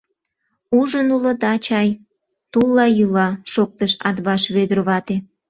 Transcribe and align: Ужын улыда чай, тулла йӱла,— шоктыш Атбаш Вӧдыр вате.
Ужын 0.77 1.07
улыда 1.15 1.53
чай, 1.65 1.89
тулла 2.51 2.85
йӱла,— 2.97 3.27
шоктыш 3.51 3.91
Атбаш 4.07 4.43
Вӧдыр 4.53 4.79
вате. 4.87 5.15